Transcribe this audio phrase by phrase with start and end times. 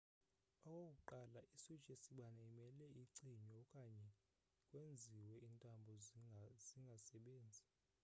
[0.69, 4.07] okokuqala i-switch yesibane imele icinywe okanye
[4.67, 5.91] kwenziwe iintambo
[6.67, 7.63] zingasebenzi